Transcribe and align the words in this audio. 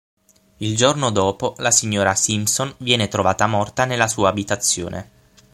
Il 0.57 0.75
giorno 0.75 1.11
dopo 1.11 1.53
la 1.59 1.69
signora 1.69 2.15
Simpson 2.15 2.73
viene 2.79 3.07
trovata 3.07 3.45
morta 3.45 3.85
nella 3.85 4.07
sua 4.07 4.29
abitazione. 4.29 5.11